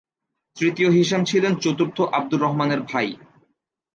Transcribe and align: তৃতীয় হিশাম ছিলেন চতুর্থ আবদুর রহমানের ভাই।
তৃতীয় 0.57 0.89
হিশাম 0.89 1.21
ছিলেন 1.25 1.53
চতুর্থ 1.55 1.97
আবদুর 2.11 2.41
রহমানের 2.41 2.81
ভাই। 2.81 3.07